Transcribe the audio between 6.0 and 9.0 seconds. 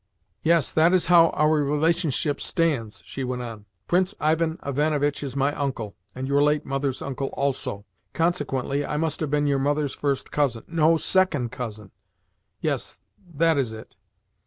and your late mother's uncle also. Consequently I